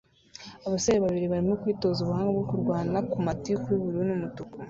Abasore 0.65 0.97
babiri 1.05 1.27
barimo 1.31 1.53
kwitoza 1.61 1.99
ubuhanga 2.01 2.33
bwo 2.35 2.45
kurwana 2.49 2.97
ku 3.11 3.17
matiku 3.25 3.65
y'ubururu 3.69 4.03
n'umutuku 4.09 4.55